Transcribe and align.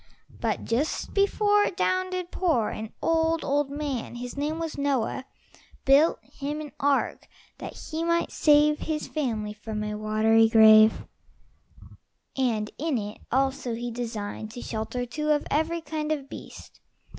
But 0.39 0.65
just 0.65 1.13
before 1.13 1.63
it 1.65 1.77
down 1.77 2.09
did 2.09 2.31
pour, 2.31 2.71
An 2.71 2.91
old, 3.03 3.43
old 3.45 3.69
man 3.69 4.15
his 4.15 4.35
name 4.35 4.57
was 4.57 4.75
Noah 4.75 5.25
Built 5.85 6.17
him 6.23 6.59
an 6.59 6.71
ark, 6.79 7.27
that 7.59 7.75
he 7.75 8.03
might 8.03 8.31
save 8.31 8.79
His 8.79 9.07
family 9.07 9.53
from 9.53 9.83
a 9.83 9.93
watery 9.93 10.49
grave; 10.49 11.05
And 12.35 12.71
in 12.79 12.97
it 12.97 13.19
also 13.31 13.75
he 13.75 13.91
designed 13.91 14.49
To 14.53 14.61
shelter 14.63 15.05
two 15.05 15.29
of 15.29 15.45
every 15.51 15.81
kind 15.81 16.11
Of 16.11 16.27
beast. 16.27 16.79